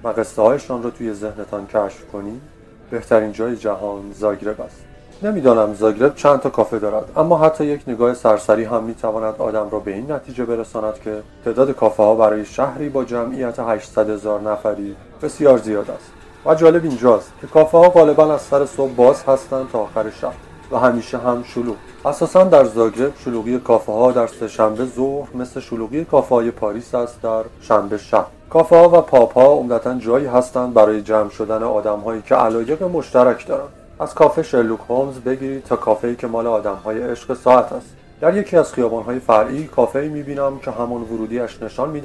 و 0.04 0.08
قصه 0.08 0.42
هایشان 0.42 0.84
را 0.84 0.90
توی 0.90 1.14
ذهنتان 1.14 1.68
کشف 1.68 2.06
کنید 2.14 2.42
بهترین 2.92 3.32
جای 3.32 3.56
جهان 3.56 4.02
زاگرب 4.14 4.62
است. 4.62 4.82
نمی‌دانم 5.24 5.74
زاگرب 5.74 6.16
چند 6.16 6.40
تا 6.40 6.50
کافه 6.50 6.80
دارد 6.80 7.06
اما 7.16 7.38
حتی 7.38 7.66
یک 7.66 7.82
نگاه 7.88 8.14
سرسری 8.14 8.64
هم 8.64 8.84
می‌تواند 8.84 9.36
آدم 9.38 9.70
را 9.72 9.80
به 9.80 9.94
این 9.94 10.12
نتیجه 10.12 10.46
برساند 10.46 11.00
که 11.04 11.22
تعداد 11.46 11.72
کافه 11.72 12.04
ها 12.04 12.16
برای 12.16 12.46
شهری 12.46 12.90
با 12.90 13.04
جمعیت 13.04 13.60
800 13.60 14.10
هزار 14.10 14.42
نفری 14.42 14.96
بسیار 15.22 15.58
زیاد 15.58 15.92
است. 15.92 16.21
و 16.46 16.56
جالب 16.56 16.84
اینجاست 16.84 17.32
که 17.42 17.48
کافه 17.48 17.78
ها 17.78 17.90
غالبا 17.90 18.34
از 18.34 18.42
سر 18.42 18.66
صبح 18.66 18.92
باز 18.92 19.24
هستند 19.24 19.70
تا 19.72 19.80
آخر 19.80 20.10
شب 20.10 20.34
و 20.72 20.78
همیشه 20.78 21.18
هم 21.18 21.44
شلوغ. 21.44 21.76
اساسا 22.06 22.44
در 22.44 22.66
زاگرب 22.66 23.14
شلوغی 23.26 23.60
کافه 23.60 23.92
ها 23.92 24.12
در 24.12 24.28
سهشنبه 24.28 24.86
ظهر 24.86 25.28
مثل 25.36 25.60
شلوغی 25.60 26.06
کافه 26.06 26.36
های 26.36 26.52
پاریس 26.52 26.96
است 26.96 27.22
در 27.22 27.44
شنبه 27.62 27.98
شب. 27.98 28.26
کافه 28.50 28.76
ها 28.76 28.90
و 28.90 29.02
پاپ 29.02 29.34
ها 29.34 29.54
عمدتا 29.54 29.94
جایی 29.94 30.26
هستند 30.26 30.74
برای 30.74 31.02
جمع 31.02 31.30
شدن 31.30 31.64
آدم 31.64 32.00
هایی 32.00 32.22
که 32.22 32.36
علایق 32.36 32.84
مشترک 32.84 33.48
دارند. 33.48 33.70
از 34.00 34.14
کافه 34.14 34.44
شرلوک 34.44 34.80
هولمز 34.90 35.16
بگیرید 35.16 35.64
تا 35.64 35.76
کافه 35.76 36.16
که 36.16 36.28
مال 36.28 36.48
آدم 36.48 36.76
های 36.76 37.04
عشق 37.04 37.34
ساعت 37.34 37.74
است. 37.74 37.88
در 38.22 38.38
یکی 38.38 38.58
از 38.58 38.74
خیابان 38.74 39.04
های 39.04 39.20
فرعی 39.20 39.64
کافه 39.64 40.00
می 40.00 40.24
بینم 40.24 40.60
که 40.60 40.72
همان 40.72 41.02
ورودیش 41.02 41.62
نشان 41.62 41.90
می 41.90 42.02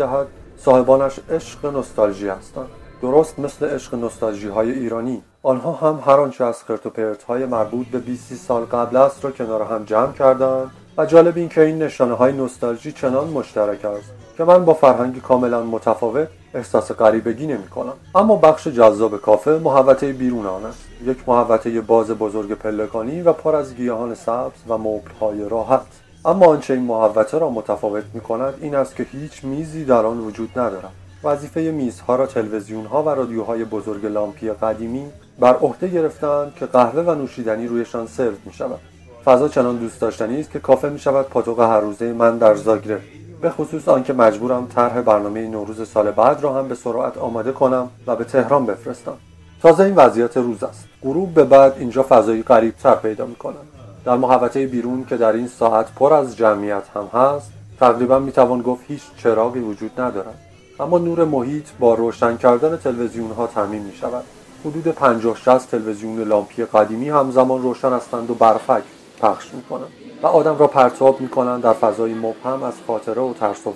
صاحبانش 0.59 1.21
عشق 1.31 1.67
نوستالژی 1.67 2.29
هستند. 2.29 2.86
درست 3.03 3.39
مثل 3.39 3.67
عشق 3.67 3.95
نوستالژی 3.95 4.49
های 4.49 4.73
ایرانی. 4.73 5.23
آنها 5.43 5.73
هم 5.73 6.03
هر 6.07 6.21
آنچه 6.21 6.45
از 6.45 6.65
خرت 6.65 6.87
و 6.87 6.91
های 7.29 7.47
مربوط 7.47 7.87
به 7.87 7.99
20 7.99 8.35
سال 8.35 8.65
قبل 8.65 8.97
است 8.97 9.25
را 9.25 9.31
کنار 9.31 9.63
هم 9.63 9.85
جمع 9.85 10.13
کردند 10.13 10.71
و 10.97 11.07
جالب 11.07 11.37
این 11.37 11.49
که 11.49 11.61
این 11.61 11.83
نشانه 11.83 12.15
های 12.15 12.33
نوستالژی 12.33 12.93
چنان 12.93 13.29
مشترک 13.29 13.85
است 13.85 14.13
که 14.37 14.45
من 14.45 14.65
با 14.65 14.75
فرهنگی 14.75 15.21
کاملا 15.21 15.63
متفاوت 15.63 16.29
احساس 16.55 16.93
غریبگی 16.93 17.47
نمی 17.47 17.69
کنم 17.69 17.93
اما 18.15 18.37
بخش 18.37 18.69
جذاب 18.69 19.21
کافه 19.21 19.51
محوطه 19.51 20.13
بیرون 20.13 20.47
آن 20.47 20.65
است. 20.65 20.85
یک 21.05 21.29
محوطه 21.29 21.81
باز 21.81 22.11
بزرگ 22.11 22.53
پلکانی 22.53 23.23
و 23.23 23.33
پر 23.33 23.57
از 23.57 23.75
گیاهان 23.75 24.15
سبز 24.15 24.71
و 24.71 25.01
های 25.21 25.49
راحت. 25.49 25.87
اما 26.25 26.47
آنچه 26.47 26.75
این 26.75 26.83
محوطه 26.83 27.39
را 27.39 27.51
متفاوت 27.51 28.05
می 28.15 28.21
کند 28.21 28.55
این 28.61 28.75
است 28.75 28.97
که 28.97 29.03
هیچ 29.03 29.45
میزی 29.45 29.85
در 29.85 30.07
آن 30.07 30.19
وجود 30.19 30.51
ندارد. 30.59 31.06
وظیفه 31.27 31.61
میزها 31.61 32.17
را 32.17 32.27
تلویزیون 32.27 32.87
ها 32.87 33.03
و 33.03 33.09
رادیوهای 33.09 33.65
بزرگ 33.65 34.07
لامپی 34.07 34.51
قدیمی 34.51 35.07
بر 35.39 35.55
عهده 35.55 35.89
گرفتند 35.89 36.55
که 36.55 36.67
قهوه 36.67 37.03
و 37.03 37.15
نوشیدنی 37.15 37.67
رویشان 37.67 38.07
سرو 38.07 38.35
می 38.45 38.53
شود 38.53 38.81
فضا 39.25 39.49
چنان 39.49 39.77
دوست 39.77 40.01
داشتنی 40.01 40.41
است 40.41 40.51
که 40.51 40.59
کافه 40.59 40.89
می 40.89 40.99
شود 40.99 41.27
پاتوق 41.27 41.61
هر 41.61 41.81
روزه 41.81 42.13
من 42.13 42.39
در 42.39 42.55
زاگرب 42.55 43.01
به 43.41 43.51
خصوص 43.51 43.89
آنکه 43.89 44.13
مجبورم 44.13 44.67
طرح 44.67 45.01
برنامه 45.01 45.49
نوروز 45.49 45.89
سال 45.89 46.11
بعد 46.11 46.43
را 46.43 46.55
هم 46.55 46.69
به 46.69 46.75
سرعت 46.75 47.19
آماده 47.19 47.53
کنم 47.53 47.89
و 48.07 48.17
به 48.17 48.25
تهران 48.25 48.67
بفرستم. 48.67 49.17
تازه 49.63 49.85
این 49.85 49.95
وضعیت 49.95 50.37
روز 50.37 50.65
است. 50.65 50.85
غروب 51.03 51.35
به 51.35 51.45
بعد 51.45 51.75
اینجا 51.79 52.07
فضایی 52.09 52.45
تر 52.83 52.95
پیدا 52.95 53.27
می 53.27 53.35
کنم 53.35 53.67
در 54.05 54.17
محوطه 54.17 54.67
بیرون 54.67 55.05
که 55.05 55.17
در 55.17 55.33
این 55.33 55.49
ساعت 55.49 55.87
پر 55.95 56.15
از 56.15 56.37
جمعیت 56.37 56.83
هم 56.95 57.21
هست 57.21 57.51
تقریبا 57.81 58.19
می 58.19 58.33
توان 58.33 58.63
گفت 58.63 58.85
هیچ 58.89 59.03
چراغی 59.17 59.61
وجود 59.61 60.01
ندارد. 60.01 60.46
اما 60.81 60.99
نور 60.99 61.25
محیط 61.25 61.67
با 61.79 61.95
روشن 61.95 62.37
کردن 62.37 62.77
تلویزیون 62.77 63.31
ها 63.31 63.47
تعمین 63.47 63.83
می 63.83 63.95
شود 63.95 64.25
حدود 64.65 64.89
50 64.89 65.37
60 65.37 65.71
تلویزیون 65.71 66.23
لامپی 66.23 66.65
قدیمی 66.65 67.09
همزمان 67.09 67.63
روشن 67.63 67.93
هستند 67.93 68.31
و 68.31 68.35
برفک 68.35 68.83
پخش 69.21 69.55
می 69.55 69.63
کنند 69.63 69.89
و 70.23 70.27
آدم 70.27 70.59
را 70.59 70.67
پرتاب 70.67 71.21
می 71.21 71.29
کنند 71.29 71.63
در 71.63 71.73
فضای 71.73 72.15
مبهم 72.15 72.63
از 72.63 72.75
خاطره 72.87 73.23
و 73.23 73.33
ترس 73.33 73.67
و 73.67 73.73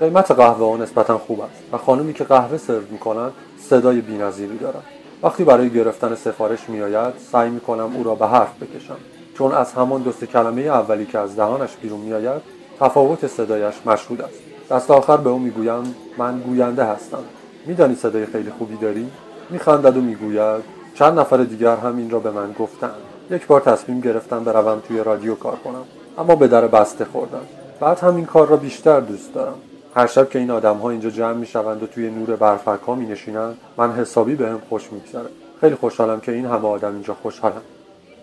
قیمت 0.00 0.30
قهوه 0.30 0.70
ها 0.70 0.76
نسبتا 0.76 1.18
خوب 1.18 1.40
است 1.40 1.62
و 1.72 1.78
خانمی 1.78 2.12
که 2.12 2.24
قهوه 2.24 2.58
سرو 2.58 2.82
می 2.90 2.98
کنند 2.98 3.32
صدای 3.68 4.00
بینظیری 4.00 4.58
دارد 4.58 4.84
وقتی 5.22 5.44
برای 5.44 5.70
گرفتن 5.70 6.14
سفارش 6.14 6.68
می 6.68 6.82
آید 6.82 7.14
سعی 7.32 7.50
می 7.50 7.60
کنم 7.60 7.96
او 7.96 8.04
را 8.04 8.14
به 8.14 8.26
حرف 8.26 8.62
بکشم. 8.62 8.96
چون 9.34 9.52
از 9.52 9.72
همان 9.72 10.02
دو 10.02 10.12
کلمه 10.12 10.62
اولی 10.62 11.06
که 11.06 11.18
از 11.18 11.36
دهانش 11.36 11.76
بیرون 11.82 12.00
می 12.00 12.12
آید 12.12 12.42
تفاوت 12.80 13.26
صدایش 13.26 13.74
مشهود 13.86 14.22
است. 14.22 14.40
دست 14.70 14.90
آخر 14.90 15.16
به 15.16 15.30
او 15.30 15.38
می‌گویم 15.38 15.94
من 16.18 16.40
گوینده 16.40 16.84
هستم. 16.84 17.24
میدانی 17.66 17.94
صدای 17.94 18.26
خیلی 18.26 18.50
خوبی 18.58 18.76
داری؟ 18.76 19.10
میخندد 19.50 19.96
و 19.96 20.00
می‌گوید 20.00 20.62
چند 20.94 21.18
نفر 21.18 21.36
دیگر 21.36 21.76
هم 21.76 21.96
این 21.96 22.10
را 22.10 22.18
به 22.18 22.30
من 22.30 22.52
گفتند 22.52 22.94
یک 23.30 23.46
بار 23.46 23.60
تصمیم 23.60 24.00
گرفتم 24.00 24.44
بروم 24.44 24.80
توی 24.88 25.04
رادیو 25.04 25.34
کار 25.34 25.56
کنم 25.56 25.84
اما 26.18 26.36
به 26.36 26.48
در 26.48 26.66
بسته 26.66 27.04
خوردم. 27.04 27.40
بعد 27.80 27.98
هم 27.98 28.16
این 28.16 28.26
کار 28.26 28.46
را 28.46 28.56
بیشتر 28.56 29.00
دوست 29.00 29.34
دارم. 29.34 29.54
هر 29.94 30.06
شب 30.06 30.30
که 30.30 30.38
این 30.38 30.50
آدم 30.50 30.76
ها 30.76 30.90
اینجا 30.90 31.10
جمع 31.10 31.32
می 31.32 31.46
شوند 31.46 31.82
و 31.82 31.86
توی 31.86 32.10
نور 32.10 32.36
برفک 32.36 32.82
ها 32.86 32.94
می 32.94 33.06
نشینند 33.06 33.56
من 33.76 33.92
حسابی 33.92 34.34
به 34.34 34.48
هم 34.48 34.62
خوش 34.68 34.92
میگذره. 34.92 35.28
خیلی 35.60 35.74
خوشحالم 35.74 36.20
که 36.20 36.32
این 36.32 36.46
همه 36.46 36.68
آدم 36.68 36.92
اینجا 36.92 37.14
خوشحالم 37.22 37.62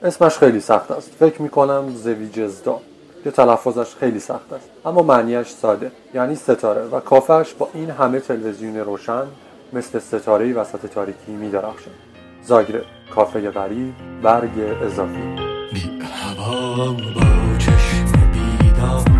اسمش 0.03 0.37
خیلی 0.37 0.59
سخت 0.59 0.91
است. 0.91 1.11
فکر 1.19 1.41
می 1.41 1.49
کنم 1.49 1.95
زویجزدا 1.95 2.79
که 3.23 3.31
تلفظش 3.31 3.95
خیلی 3.95 4.19
سخت 4.19 4.53
است. 4.53 4.69
اما 4.85 5.01
معنیش 5.01 5.49
ساده 5.49 5.91
یعنی 6.13 6.35
ستاره. 6.35 6.81
و 6.81 6.99
کافش 6.99 7.53
با 7.53 7.69
این 7.73 7.89
همه 7.89 8.19
تلویزیون 8.19 8.77
روشن 8.77 9.23
مثل 9.73 9.99
ستاره 9.99 10.53
وسط 10.53 10.85
تاریکی 10.85 11.31
می 11.31 11.49
درخشد 11.49 11.91
زاگرب 12.43 12.85
کافه 13.15 13.51
غریب 13.51 13.93
برگ 14.21 14.59
اضافی. 14.83 15.35
بی 15.73 15.99
هوا 16.01 16.91
با 16.91 17.57
چشم 17.57 18.31
بیدار. 18.33 19.16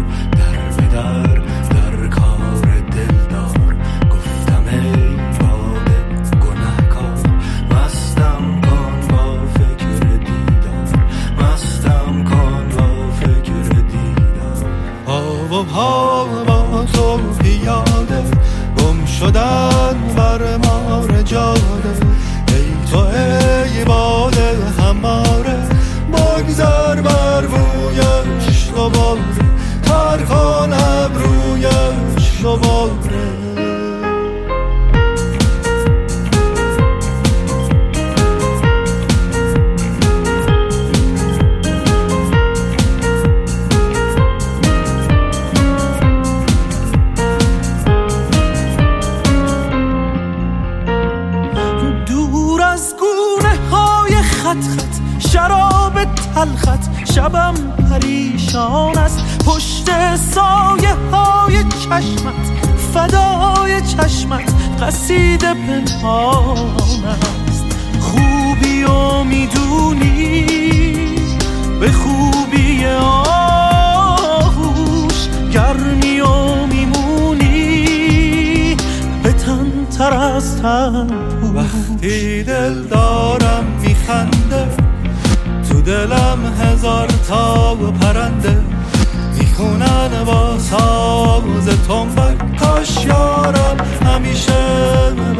بر 20.38 20.58
مار 20.58 21.22
جاده 21.22 21.62
تو 22.92 22.98
ای 22.98 23.86
باد 23.86 24.38
هماره. 24.80 25.58
بگذر 26.14 27.02
بر 27.02 27.42
رویش 27.42 28.70
دوباره 28.76 29.22
تر 29.84 30.18
کن 30.18 30.74
ابرویش 30.74 32.42
دوباره 32.42 33.07
تلخت. 54.62 55.02
شبم 57.16 57.54
پریشان 57.90 58.98
است. 58.98 59.20
پشت 59.46 60.16
سایه 60.16 60.96
های 61.12 61.64
چشمت 61.64 62.52
فدای 62.94 63.82
چشمت 63.82 64.54
قصید 64.82 65.42
پنهان 65.42 67.06
است. 67.06 67.66
خوبی 68.00 68.84
و 68.84 69.24
می‌دونی؟ 69.24 70.46
به 71.80 71.92
خوبی 71.92 72.86
آهوش 73.00 73.28
گرمی 75.54 76.20
و 76.20 76.66
میمونی؟ 76.66 78.76
به 79.24 79.34
تن 79.34 79.88
تر 79.98 80.14
از 80.14 80.62
تن 80.62 81.08
وقتی 81.56 82.44
دل 82.44 82.84
دارم 82.84 83.66
میخنده 84.08 84.68
دلم 85.86 86.54
هزار 86.62 87.08
تا 87.28 87.76
پرنده. 87.76 88.58
می‌خونن 89.40 90.24
با 90.26 90.60
ساز 90.60 91.66
تنبک. 91.88 92.58
کاش 92.60 93.06
یارم 93.06 93.78
همیشه 94.06 94.54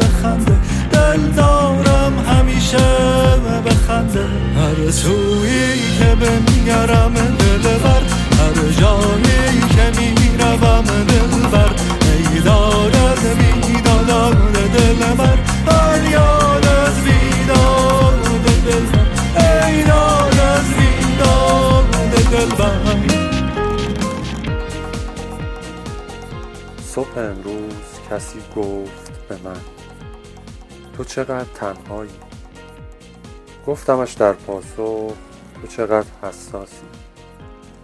بخنده. 0.00 0.56
دل 0.92 1.20
دارم 1.36 2.12
همیشه 2.28 2.86
بخنده. 3.66 4.24
هر 4.56 4.90
سویی 4.90 5.98
که 5.98 6.14
بنگرم 6.14 7.14
دل 7.14 7.78
بر. 7.78 8.02
هر 8.38 8.72
جایی 8.80 9.60
که 9.68 10.00
می‌روم 10.00 10.84
دل 10.84 11.48
بر. 11.52 11.70
ای 12.02 12.40
امروز 27.18 28.00
کسی 28.10 28.38
گفت 28.56 29.28
به 29.28 29.36
من 29.44 29.60
تو 30.96 31.04
چقدر 31.04 31.46
تنهایی؟ 31.54 32.10
گفتمش 33.66 34.12
در 34.12 34.32
پاسخ 34.32 35.12
تو 35.60 35.66
چقدر 35.68 36.06
حساسی؟ 36.22 36.86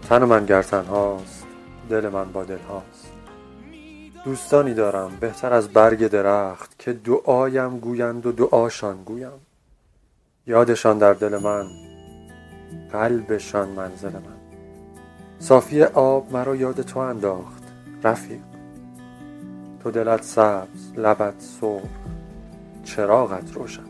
تن 0.09 0.23
من 0.23 0.45
گر 0.45 0.61
تنهاست 0.61 1.45
دل 1.89 2.09
من 2.09 2.31
با 2.31 2.43
دل 2.43 2.57
هاست. 2.69 3.11
دوستانی 4.25 4.73
دارم 4.73 5.11
بهتر 5.19 5.53
از 5.53 5.69
برگ 5.69 6.07
درخت 6.07 6.79
که 6.79 6.93
دعایم 6.93 7.79
گویند 7.79 8.25
و 8.25 8.31
دعاشان 8.31 9.03
گویم. 9.03 9.45
یادشان 10.47 10.97
در 10.97 11.13
دل 11.13 11.37
من 11.37 11.67
قلبشان 12.91 13.69
منزل 13.69 14.11
من. 14.11 14.35
صافی 15.39 15.83
آب 15.83 16.33
مرا 16.33 16.55
یاد 16.55 16.81
تو 16.81 16.99
انداخت 16.99 17.63
رفیق. 18.03 18.54
تو 19.85 19.91
دلت 19.91 20.23
سبز 20.23 20.93
لبت 20.97 21.33
سرخ 21.61 21.81
چراغت 22.83 23.53
روشن. 23.53 23.83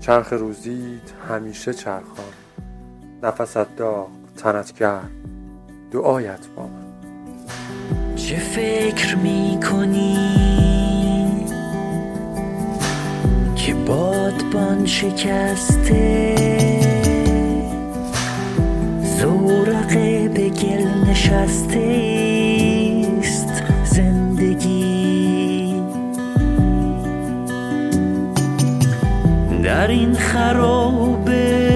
چرخ 0.00 0.32
روزیت 0.32 1.12
همیشه 1.28 1.74
چرخان 1.74 2.32
نفست 3.22 3.76
داغ 3.76 4.08
تنت 4.36 4.78
گرم. 4.78 5.10
دعایت 5.90 6.46
با 6.56 6.62
من. 6.62 8.16
چه 8.16 8.36
فکر 8.36 9.16
می 9.16 9.60
کنی 9.70 10.18
که 13.56 13.74
بادبان 13.74 14.86
شکسته. 14.86 16.34
زورقه 19.18 20.28
به 20.28 20.48
گل 20.48 21.10
نشسته. 21.10 22.33
این 29.94 30.14
خرابه 30.14 31.70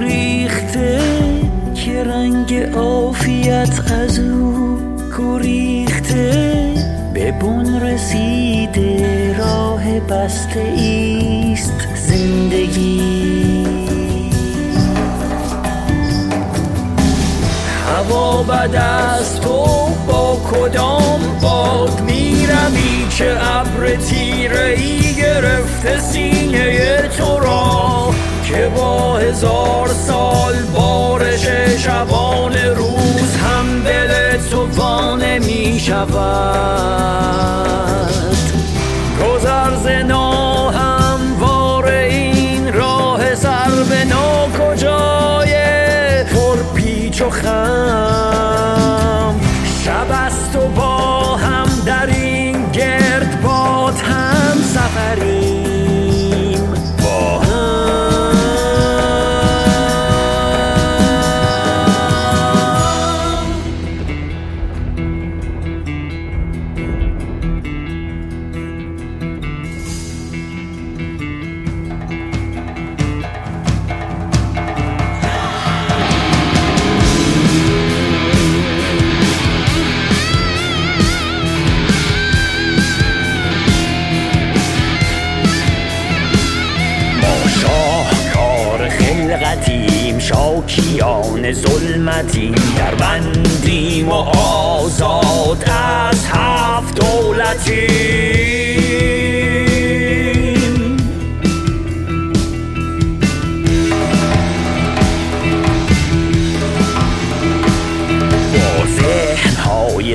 ریخته 0.00 1.00
که 1.74 2.04
رنگ 2.04 2.54
عافیت 2.54 3.92
از 3.92 4.18
او 4.18 4.78
گریخته. 5.18 6.74
به 7.14 7.32
بون 7.32 7.80
رسیده 7.80 9.36
راه 9.38 10.00
بسته 10.00 10.60
ایست 10.60 11.88
زندگی. 11.94 13.66
هوا 17.86 18.42
بد 18.42 18.74
است 18.74 19.40
تو 19.40 19.66
با 20.06 20.36
کدام 20.52 21.20
باد 21.42 22.07
می‌روی 22.68 23.08
که 23.08 23.36
ابر 23.56 23.96
تیره 23.96 24.74
ای 24.78 25.14
گرفته 25.14 26.00
سینه 26.00 27.08
تو 27.08 27.38
را 27.38 28.14
که 28.44 28.70
با 28.76 29.16
هزار 29.16 29.88
سال 29.88 30.54
بارش 30.74 31.46
شبان 31.78 32.54
روز 32.54 33.36
هم 33.36 33.82
دل 33.82 34.36
تو 34.50 34.66
وانه 34.66 35.38
می 35.38 35.80
شود. 35.80 37.47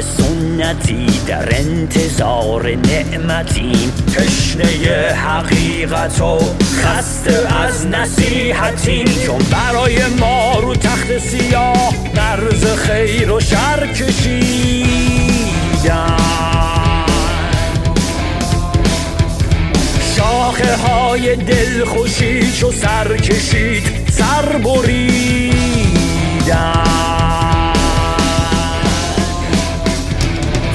سنتی 0.01 1.05
در 1.27 1.55
انتظار 1.55 2.75
نعمتیم 2.75 3.93
تشنه 4.15 4.65
حقیقت 5.13 6.21
و 6.21 6.39
خسته 6.83 7.55
از 7.63 7.87
نصیحتیم. 7.87 9.05
چون 9.25 9.39
برای 9.51 10.07
ما 10.19 10.59
رو 10.59 10.75
تخت 10.75 11.17
سیاه 11.17 11.93
مرز 12.15 12.65
خیر 12.65 13.31
و 13.31 13.39
شر 13.39 13.87
کشیدن. 13.87 14.83
شاخه 20.33 20.75
های 20.75 21.35
دلخوشی 21.35 22.51
چو 22.51 22.71
سر 22.71 23.17
کشید 23.17 23.83
سر 24.11 24.57
بریدن. 24.57 25.53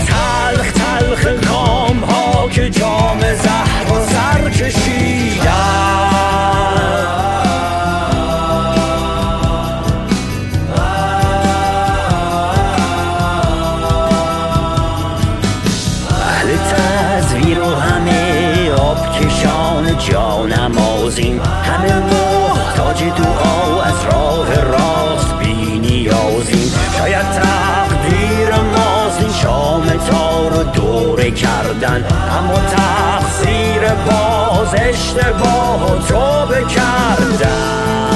تلخ 0.07 0.73
تلخ 0.73 1.27
کام 1.49 2.05
ها 2.05 2.49
که 2.49 2.71
جام 2.71 3.21
زهر 3.21 3.93
و 3.93 4.07
سر 4.07 4.29
اهل 4.29 4.51
کشان 19.21 19.99
جانمازیم 19.99 21.41
همه 21.63 21.95
محتاج 21.95 23.05
دعا 23.05 23.83
از 23.83 24.05
راه 24.13 24.55
راست 24.55 25.35
بی 25.35 25.79
نیازیم 25.79 26.73
شاید 26.99 27.27
تقدیر 27.31 28.55
ماست 28.55 29.41
شام 29.43 29.87
تار 29.87 30.61
و 30.61 30.63
دوره 30.63 31.31
کردن 31.31 32.05
اما 32.39 32.55
تقصیر 32.55 33.81
باز 34.07 34.75
اشتباه 34.75 35.93
و 35.93 35.99
توبه 36.09 36.65
کردن. 36.75 38.08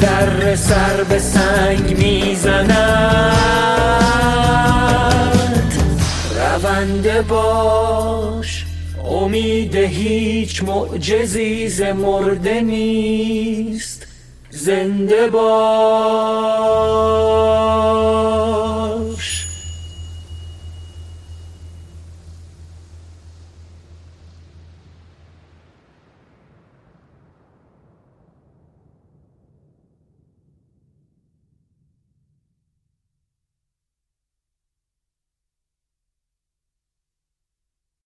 در 0.00 0.56
سر 0.56 1.04
به 1.08 1.18
سنگ 1.18 1.98
می‌زند. 1.98 2.72
رونده 6.76 7.22
باش 7.22 8.64
امید 9.10 9.76
هیچ 9.76 10.62
معجزی 10.62 11.68
ز 11.68 11.82
مرده 11.82 12.60
نیست. 12.60 14.06
زنده 14.50 15.26
باش. 15.26 16.56